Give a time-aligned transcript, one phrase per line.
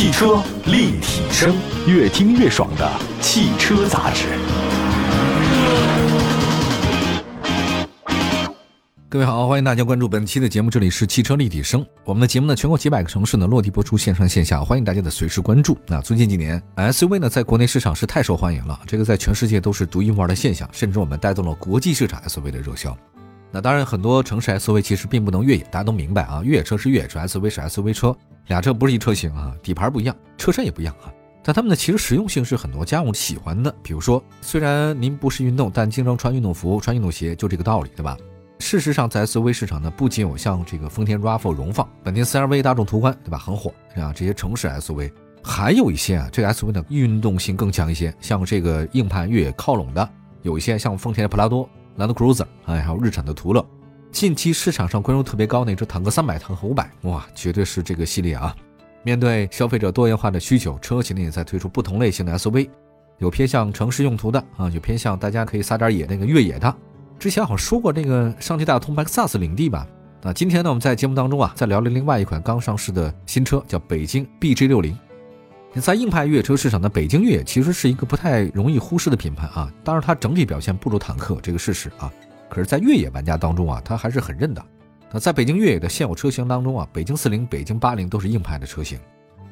[0.00, 1.54] 汽车立体声，
[1.86, 4.28] 越听越爽的汽车杂志。
[9.10, 11.84] 各位好，欢迎大家关注本期的节目，这里是汽车立体声。
[12.06, 15.76] 我们的节目呢，全国几百个城市呢落地播出，线上线下，欢迎大家的随时关注。
[15.86, 22.96] 那最近几年，SUV 呢在国内市场是太受欢迎了，这个在全世界都是独一无二的现象，甚至我们带动了国际市场 SUV 的热销。
[23.52, 28.16] 那当然，很多城市 SUV 其实并不能越野，大家都明白啊，越野车是越野车，SUV 是 SUV 车，
[28.46, 31.12] 俩车不是一车型啊，底盘不一样，车身也不一样啊。
[31.42, 38.16] 但它们呢其实实用性是很多家用喜欢的，比如说，虽然您不是运动，但经常穿运动服、穿运动鞋，就这个道理，对吧？
[38.58, 43.38] 事实上，在 SUV 市场呢，不仅有像这个丰田 RAV4 荣放、本田 CR-V、大众途观，对吧？
[43.38, 45.10] 很火，啊，这些城市 SUV，
[45.42, 50.06] 还有一些啊，这个 SUV 的运动性更强一些，像这个硬派越野靠拢的，
[50.42, 51.66] 有一些像丰田的普拉多、
[52.00, 53.64] Land Cruiser，哎，还有日产的途乐。
[54.10, 58.56] 近期市场上关注特别高那只坦克三百、坦克五百，哇，绝对是这个系列啊！
[59.02, 62.68] 面对消费者多元化的需求，车企呢也在推出不同类型的 SUV，
[63.18, 66.74] 有偏向城市用途的啊，有偏向大家可以撒点野那个越野的。
[67.18, 69.86] 之前好像说过这个上汽大通 MAXUS 领地吧？
[70.22, 75.09] 那今天呢，我们在节目当中啊，再聊聊另外一款刚上市的新车，叫北京 BJ60。
[75.78, 79.72] 在硬派越野车市场的北京越野其实是一个不太容易忽视的品牌啊。
[79.84, 82.12] 当然，它整体表现不如坦克，这个事实啊。
[82.48, 84.64] 可是，在越野玩家当中啊，它还是很认的。
[85.12, 88.98] 那在北京越野的现有车型当中啊，北京四零、北京八零都是硬派的车型。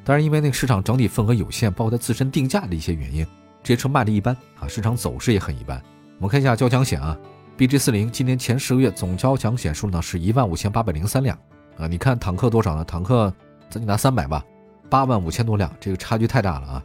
[0.03, 3.25] 当然，因为那个市场整体份额有限，包括它自身定价的一些原因，
[3.63, 5.81] 这些车卖的一般啊，市场走势也很一般。
[6.17, 7.17] 我们看一下交强险啊。
[7.57, 11.37] B J 四零今年前十个月总交强险数呢是一万五千八百零三辆
[11.77, 12.85] 啊，你看坦克多少呢？
[12.85, 13.33] 坦克
[13.69, 14.45] 咱就拿三百吧，
[14.89, 16.83] 八万五千多辆，这个差距太大了啊！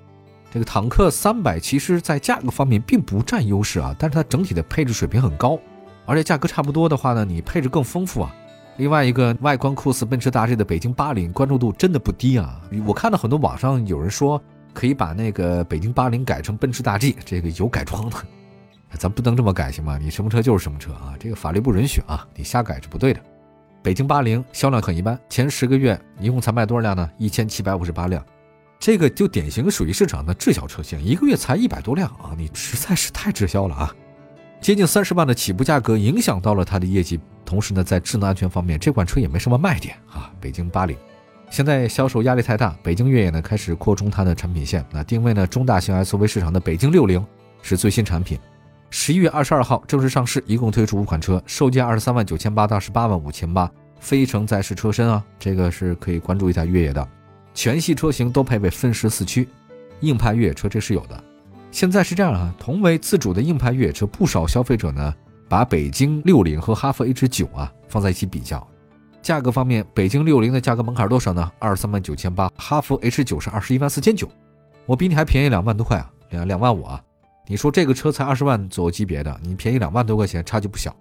[0.52, 5.58] 这个坦克三百其实在价格方面并不占优势啊，但是它整体的配置水平很高，
[6.06, 8.36] 而且价格差不多的话呢，你配置更丰富啊。
[8.78, 14.42] 另外一个外观酷似奔驰大 G 的北京八零关注度真的不低啊，我看到很多网上有人说
[14.74, 18.18] 可以把那个北京八零改成奔驰大 G，这个有改装的。
[18.98, 19.98] 咱不能这么改行吗？
[19.98, 23.20] 你什么车就是什么车啊，这个法律不允许啊，你瞎改是不对的。
[23.84, 27.08] 北京八零销量很一般，前十个月一共才卖多少辆呢？
[27.18, 28.26] 一千七百五十八辆，
[28.80, 33.94] 这个就典型属于市场的滞销车型，一个月才一百多辆啊，你实在是太滞销了啊！
[34.62, 40.32] 接近三十万的起步价格影响到了它的业绩，同时呢，在智能安全方面，这款车也没什么卖点啊。
[40.40, 40.96] 北京八零
[41.50, 47.24] 现在销售压力太大，北京越野呢开始扩充它的产品线，那定位呢中大型 SUV 市场的北京六零
[47.62, 48.40] 是最新产品。
[48.96, 57.06] 十一月二十二号正式上市，一共推出五款车，售价二十三万九千八到十八万五千八，非承载式车身啊，这个是可以关注一下越野的。
[57.56, 59.50] 全系车型都配备分时四驱，
[60.02, 61.24] 硬派越野车这是有的。
[61.72, 65.12] 现在是这样啊，同为自主的硬派越野车，不少消费者呢
[65.50, 68.66] 把北京六零和哈弗 H 九啊放在一起比较，
[69.24, 71.52] 价格方面，北京六零的价格门槛多少呢？
[71.58, 74.30] 二十三万九千八，哈弗 H 九是二十一万四千九，
[74.86, 77.02] 我比你还便宜两万多块啊，两两万五啊。
[77.46, 80.96] 你说这个车才二十万左右级别的，你便宜两万多块钱，差距不小。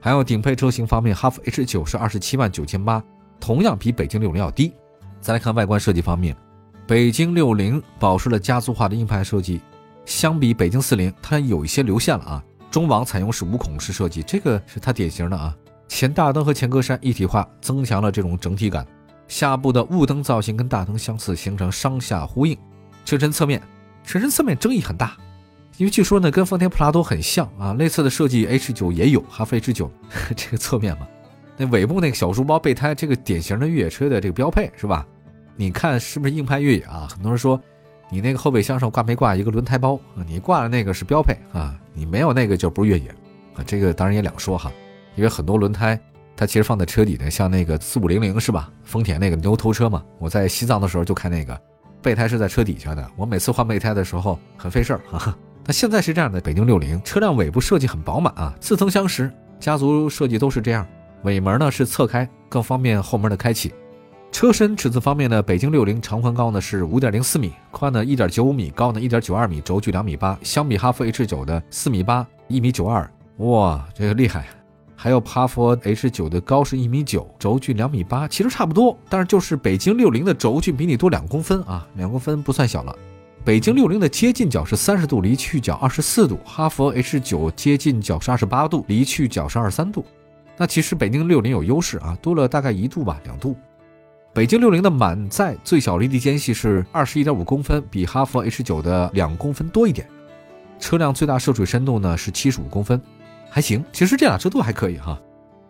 [0.00, 3.02] 还有顶配车型方面，哈弗 H 九是二十七万九千八，
[3.38, 4.72] 同样比北京六零要低。
[5.20, 6.36] 再来看外观设计方面，
[6.86, 9.60] 北京六零保持了家族化的硬派设计，
[10.04, 12.44] 相比北京四零，它有一些流线了啊。
[12.70, 15.56] 中网采用是无孔式设计，这个是它典型的啊。
[15.88, 18.84] 前大灯和前格栅一体化，增强了这种整体感。
[19.28, 22.56] 下部的雾灯造型跟大灯相似，形成上下呼应。
[23.04, 23.62] 车身侧面，
[24.04, 25.16] 车身侧面争议很大。
[25.78, 29.90] 因为据说呢，跟丰田普拉多很像啊，类似的设计 H 九也有，哈弗 H 九
[30.34, 31.06] 这个侧面嘛，
[31.56, 35.06] 那尾部那个小书包备胎，这个典型的越野车的这个标配是吧？
[35.54, 37.06] 你看是不是硬派越野啊？
[37.10, 37.60] 很多人说，
[38.10, 39.98] 你那个后备箱上挂没挂一个轮胎包？
[40.26, 43.08] 你挂的那个是标配啊，你没有那个就不是越野
[43.54, 43.64] 啊。
[43.66, 44.72] 这个当然也两说哈，
[45.14, 45.98] 因为很多轮胎
[46.34, 48.70] 它其实放在车底的，像那个四五零零是吧？
[48.82, 51.58] 丰田那个牛头车嘛，我在西藏的时候就开那个
[52.00, 55.36] 备胎是在车底下的，我每次换备胎的时候很费事儿哈。
[55.66, 59.28] 那现在是这样的，北京六零车辆尾部设计很饱满啊，似曾相识，
[59.58, 60.86] 家族设计都是这样。
[61.24, 63.74] 尾门呢是侧开，更方便后门的开启。
[64.30, 70.38] 车身尺寸方面呢，北京六零长宽高呢是五点零四米，宽呢一点九五米，高呢一点九二米，轴距两米八。
[70.42, 74.46] 相比哈弗 H 九的四米八，一米九二，哇，这个厉害。
[74.94, 82.96] 还有哈弗 H 九的高是一米九，轴距两米八，其实差不多，但是就是北京六零的轴距比你多两公分啊，两公分不算小了。
[83.46, 90.04] 北京六零的接近角是三十度，离去角二十四度；哈弗 H 九接近角是二十八度，离去角是二十三度。
[90.56, 93.54] 那其实北京六零有优势啊，多了大概一度吧，两度。
[94.34, 100.08] 北京六零的满载最小离地间隙是二十一点五公分，比哈弗 H 九的两公分多一点。
[100.80, 103.00] 车辆最大涉水深度呢是七十五公分，
[103.48, 103.84] 还行。
[103.92, 105.16] 其实这俩车都还可以哈。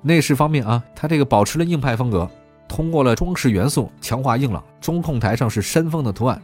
[0.01, 2.27] 内饰方面啊，它这个保持了硬派风格，
[2.67, 4.65] 通过了装饰元素，强化硬朗。
[4.81, 6.41] 中控台上是山峰的图案，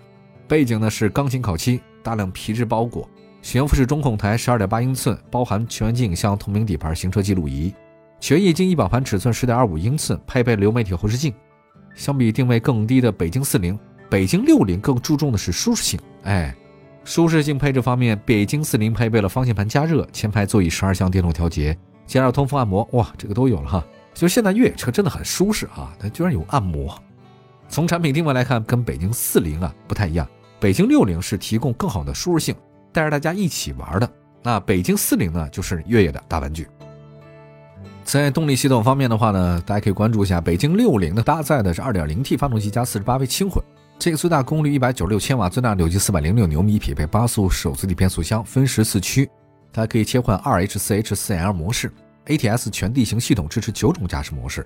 [0.52, 3.08] 背景呢是钢琴烤漆，大量皮质包裹。
[3.40, 7.74] 悬浮式中控台十二点八英寸，包含全景影像、透明底盘、行车记录仪。
[8.20, 11.32] 全液晶仪表盘尺寸十点二五英寸，配备流媒体后视镜。
[11.94, 13.78] 相比定位更低的北京四零，
[14.10, 15.98] 北京六零更注重的是舒适性。
[16.24, 16.54] 哎，
[17.02, 21.74] 舒适性配置方面，北京四零配备了方向盘加热、前排座椅十二项电动调节、
[22.06, 23.82] 加热通风按摩，哇，这个都有了哈。
[24.12, 26.94] 就现在越野车真的很舒适啊，它居然有按摩。
[27.70, 30.28] 从产品定位来看，跟北京四零啊不太一样，
[30.62, 32.54] 北京六零是提供更好的舒适性，
[32.92, 34.08] 带着大家一起玩的。
[34.44, 36.68] 那北京四零呢，就是越野的大玩具。
[38.04, 43.60] 在动力系统方面的话呢，大家可以关注一下，北京六零的搭载的是 2.0T 发动机加 48V 轻混，
[43.98, 49.28] 这个最大功率196千瓦，最大扭矩406牛米，匹配八速手自一体变速箱，分时四驱，
[49.72, 51.92] 它可以切换 2H4H4L 模式
[52.26, 54.64] ，ATS 全地形系统支持九种驾驶模式。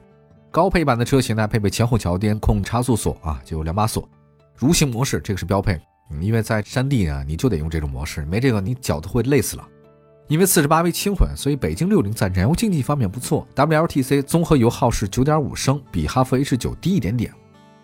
[0.50, 4.06] 高配版的车型呢，配备前后桥电控差速锁啊，就有两把锁，
[4.58, 5.81] 蠕行模式这个是标配，
[6.20, 9.69] 因为在山地呢，你就得用这种模式，没这个你脚都会累死了。
[10.29, 13.47] 因为四十八 V 轻混，所以北京六零在燃油经济方面不错。
[13.55, 17.32] WLTC 综合油耗是九点五升，比哈弗 H 九低一点点。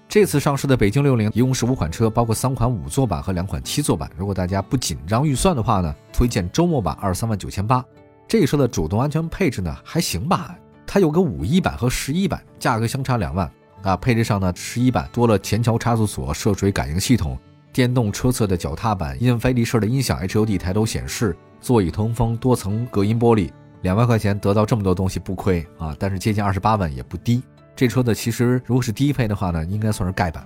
[0.09, 4.11] 这次上市的北京六零一共是五款车，包括三款五座版和两款七座版。
[4.17, 7.85] 如果大家不紧张预算的话呢，推荐周末版二十三万九千八。
[8.27, 13.51] 这车的主动安全配置呢还行吧，它有个五一版和十一版，价格相差两万
[13.83, 13.97] 啊。
[13.97, 17.39] 配置上呢，十一版多了前桥差速锁、涉水感应系统、
[17.73, 21.37] 电动车侧的脚踏板、英菲尼仕的音响、HUD 抬头显示。
[21.61, 23.49] 座椅通风，多层隔音玻璃，
[23.83, 25.95] 两万块钱得到这么多东西不亏啊！
[25.97, 27.41] 但是接近二十八万也不低。
[27.77, 30.45] 这车的其实如果是低配的话呢，应该算是盖版。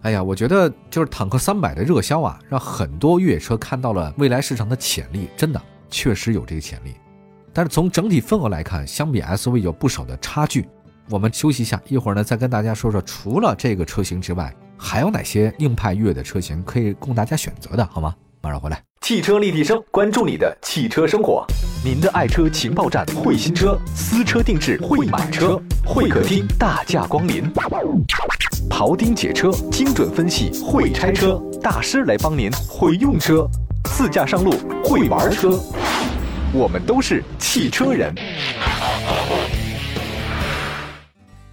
[0.00, 6.94] 哎呀，我觉得就是坦克三百的热销啊，让很多越野车看到了未来市场的潜力，真的确实有这个潜力。
[7.52, 10.66] 但是从整体份额来看，相比 SUV 有不少的差距。
[11.10, 18.14] 我们休息一下，一会儿呢再跟大家说说，除了这个车型之外，还有哪些硬派越野的车型可以供大家选择的，好吗？
[18.40, 18.82] 马上回来。
[19.02, 21.44] 汽车立体声，关注你的汽车生活。
[21.84, 27.52] 您的爱车情报站，会新车，私车定制，会买车，会客厅大驾光临。
[28.70, 33.46] 庖丁解车，精准分析，会拆车大师来帮您，会用车，
[33.84, 34.52] 自驾上路，
[34.82, 35.60] 会玩车。
[36.52, 38.14] 我们都是汽车人。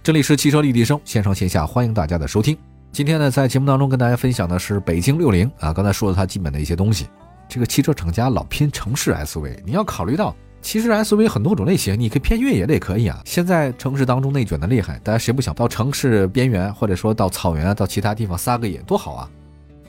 [0.04, 2.58] 这里是汽车立体声，线上线下欢迎大家的收听。
[2.90, 7.06] 今天呢，在节目当中跟大家分享的是北京六零啊，刚才说了它基本的一些东西。
[7.48, 13.22] 这个汽车厂家老偏城市 SUV，你要考虑到，其实 SUV 很多种类型，你可以偏越野的也可以啊。
[13.24, 19.30] 现在城市当中内卷的厉害，大家谁不想到城市边缘，或者说到草原啊，到其他地方撒个野，多好啊！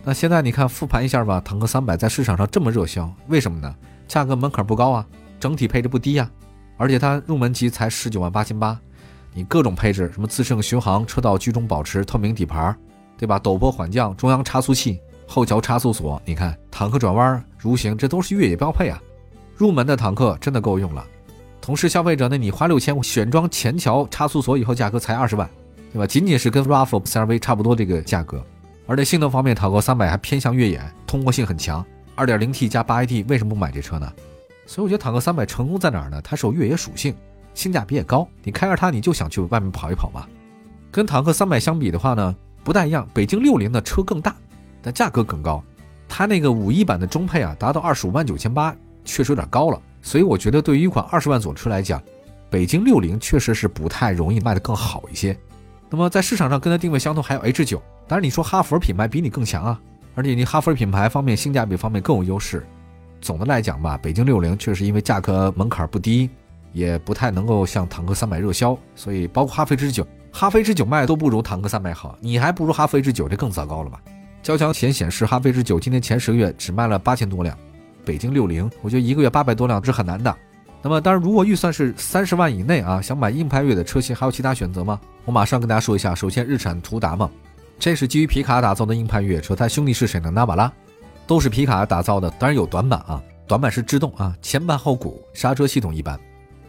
[0.03, 3.75] 那现在你看复盘一下吧，坦克三百在市场上这么热销，为什么呢？
[4.07, 5.07] 价格门槛不高啊，
[5.39, 6.29] 整体配置不低呀，
[6.77, 8.79] 而且它入门级才十九万八千八，
[9.33, 12.75] 你各种配置，什么自适应巡航、车道居中保持、透明底盘，
[13.17, 13.39] 对吧？
[13.39, 14.99] 陡坡缓降、中央差速器。
[15.25, 19.01] 后桥差速锁，你看坦克转弯、蠕行，这都是越野标配啊。
[19.55, 21.03] 入门的坦克真的够用了。
[21.61, 25.49] 同时，消费者呢，你花六千选装前桥差速锁以后，价格才二十万，
[25.91, 26.05] 对吧？
[26.05, 28.43] 仅仅是跟 RAV4 CR-V 差不多这个价格。
[28.85, 31.83] 而且性能方面，坦克三百还偏向越野，通过性很强。
[32.17, 34.11] 2.0T 加 8AT，为什么不买这车呢？
[34.67, 36.21] 所以我觉得坦克三百成功在哪儿呢？
[36.21, 37.15] 它是有越野属性，
[37.53, 38.27] 性价比也高。
[38.43, 40.25] 你开着它，你就想去外面跑一跑嘛。
[40.91, 43.07] 跟坦克三百相比的话呢，不太一样。
[43.13, 44.35] 北京六零的车更大。
[44.85, 45.63] 但价格更高，
[46.09, 48.75] 它那个五一版的中配啊，达到二十五万九千八，
[49.05, 49.81] 确实有点高了。
[50.01, 52.03] 所以我觉得对于一款二十万左右的车来讲，
[52.49, 55.37] 北京六零确实是不太容易卖得更好一些。
[55.89, 59.79] 那么在市场上跟它定位相同还有 H 九，当然你说哈弗品牌比你更强啊，
[60.15, 62.65] 而且你哈弗品牌方面性价比方面更有优势。
[63.21, 66.29] 总的来讲吧，北京六零确实因为价格门槛不低，
[66.73, 74.01] 也不太能够像坦克三百热销，所以包括哈弗 H 九，哈弗 H 九卖都不如坦克三百好，你还不如哈弗 H 九，这更糟糕了吧？
[74.41, 77.57] 交强前显示，哈弗 H 九今年前十个月只卖了八千多辆，
[78.03, 80.35] 北京六零，我觉得一个月八百多辆是很难的。
[80.81, 84.99] 那么，当然，如果预算是三十万以内啊，想买硬派越野的车型，还有其他选择吗？
[85.23, 86.13] 我马上跟大家说一下。
[86.13, 87.29] 首先，日产途达嘛，
[87.79, 90.29] 这是基于皮卡打造的硬派越野车，它兄弟是谁呢？
[90.29, 90.69] 纳瓦拉，
[91.25, 96.19] 都是皮卡打造的，当然有短板啊，短板是制动啊，前板后鼓，刹车系统一般，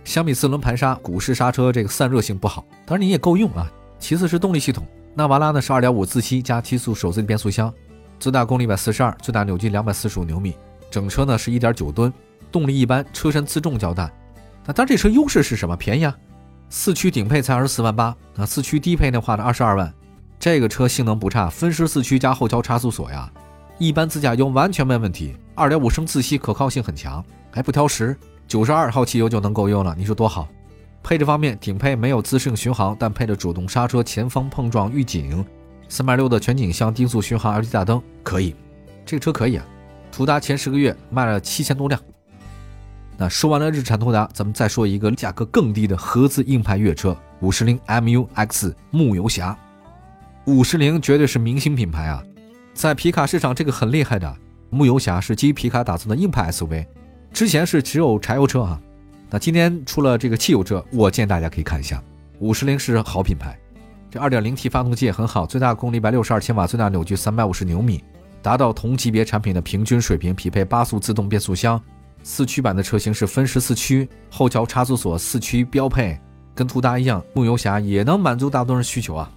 [0.04, 3.70] 相比四轮盘刹，鼓式刹车这个散热性不好，当然你也够用啊。
[3.98, 4.86] 其次是动力系统。
[5.14, 7.72] 纳瓦拉呢是二点五自吸加七速手自变速箱，
[8.18, 10.54] 最大功率一百四十二，最大扭矩两百四十五牛米，
[10.90, 12.12] 整车呢是一点九吨，
[12.52, 14.10] 动力一般，车身自重较大。
[14.66, 15.76] 那它这车优势是什么？
[15.76, 16.16] 便宜啊，
[16.68, 19.92] 四驱顶配才二十四万八，那四驱低配的话呢二十二万。
[20.38, 23.32] 这个车性能不差，分时四驱加后桥差速锁呀，
[23.78, 25.36] 一般自驾游完全没问题。
[25.54, 30.48] 二点五升自吸可靠性很强，还不挑食，九十二号汽油就能够用了，你说多好？
[31.02, 35.44] 配置方面，顶配没有自适应巡航，但配着主动刹车、前方碰撞预警，
[35.88, 38.54] 三百六的全景像定速巡航 LED 大灯，可以，
[39.04, 39.66] 这个车可以啊。
[40.10, 42.00] 途达前十个月卖了七千多辆。
[43.16, 49.56] 那说完了日产途达，咱们再说一个价格更低的合资硬派越野车五十铃 MU-X 牧游侠。
[50.46, 52.22] 五十铃绝对是明星品牌啊，
[52.72, 54.36] 在皮卡市场这个很厉害的。
[54.70, 56.86] 牧游侠是基于皮卡打造的硬派 SUV，
[57.34, 58.80] 之前是只有柴油车啊，
[59.28, 62.00] 那今天出了这个汽油车，我建议大家可以看一下。
[62.38, 63.58] 五十铃是好品牌，
[64.08, 68.04] 这 2.0T 发动机也很好，最大功率162千瓦，最大扭矩350牛米，
[68.40, 71.80] 达到同级别产品的平均水平，匹配八速自动变速箱。
[72.22, 76.16] 四驱版的车型是分时四驱，后桥差速锁四驱标配，
[76.54, 79.28] 跟途达一样，牧游侠也能满足大多数人需求啊。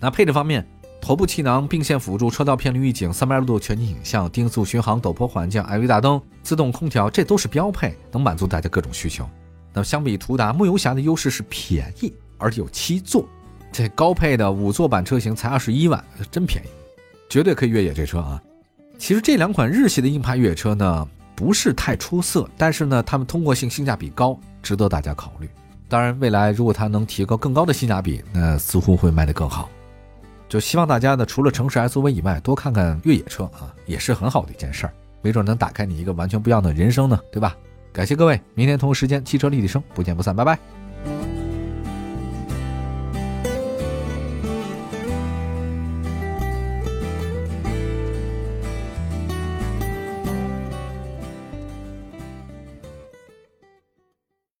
[0.00, 0.66] 那配置方面，
[1.00, 9.28] 头部气囊、并线辅助、车道偏离预警、三百六十度全景影像、定速巡航、陡坡缓降、LED 大灯、自动空调，这都是标配，能满足大家各种需求。
[9.72, 13.26] 那么相比途达，牧游侠的优势是便宜，而且有七座，
[13.72, 16.68] 这高配的五座版车型才二十一万，真便宜，
[17.28, 18.42] 绝对可以越野这车啊。
[18.98, 21.08] 其实这两款日系的硬派越野车呢。
[21.38, 25.48] 不是太出色，但是呢，它们通过性性价比高，值得大家考虑。
[25.88, 29.70] 当然，未来如果它能提高更高的性价比，那似乎会卖得更好。
[30.48, 37.56] 就希望大家呢，除了城市 SUV 以外，多看看越野车啊，也是很好的一件事儿，没准能打开你一个完全不一样的人生呢，对吧？
[37.92, 40.58] 感谢各位，明天同一时间汽车立体声不见不散，拜拜。